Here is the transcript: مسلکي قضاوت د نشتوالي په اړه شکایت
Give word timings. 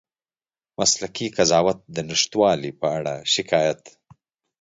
مسلکي 0.77 1.27
قضاوت 1.37 1.79
د 1.95 1.97
نشتوالي 2.09 2.71
په 2.79 2.87
اړه 2.97 3.13
شکایت 3.33 3.81